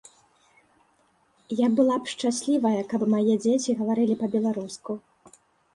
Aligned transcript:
Я 1.59 1.69
была 1.81 1.99
б 2.07 2.15
шчаслівая, 2.15 2.75
каб 2.95 3.01
мае 3.13 3.35
дзеці 3.45 3.79
гаварылі 3.85 4.15
па-беларуску. 4.25 4.91